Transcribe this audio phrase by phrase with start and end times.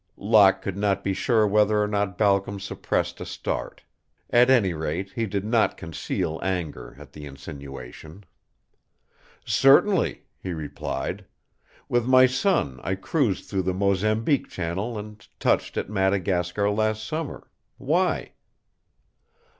[0.17, 3.83] Locke could not be sure whether or not Balcom suppressed a start.
[4.31, 8.23] At any rate, he did not conceal anger at the insinuation.
[9.45, 11.25] "Certainly," he replied.
[11.87, 17.51] "With my son I cruised through the Mozambique Channel and touched at Madagascar last summer.
[17.77, 18.31] Why?"